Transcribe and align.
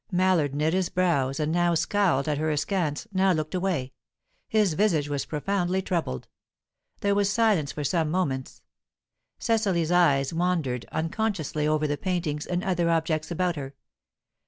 Mallard 0.11 0.55
knit 0.55 0.73
his 0.73 0.89
brows, 0.89 1.39
and 1.39 1.51
now 1.51 1.75
scowled 1.75 2.27
at 2.27 2.39
her 2.39 2.49
askance, 2.49 3.07
now 3.13 3.33
looked 3.33 3.53
away. 3.53 3.93
His 4.49 4.73
visage 4.73 5.07
was 5.07 5.25
profoundly 5.27 5.79
troubled. 5.83 6.27
There 7.01 7.13
was 7.13 7.29
silence 7.29 7.71
for 7.71 7.83
some 7.83 8.09
moments. 8.09 8.63
Cecily's 9.37 9.91
eyes 9.91 10.33
wandered 10.33 10.87
unconsciously 10.91 11.67
over 11.67 11.85
the 11.85 11.99
paintings 11.99 12.47
and 12.47 12.63
other 12.63 12.89
objects 12.89 13.29
about 13.29 13.57
her. 13.57 13.75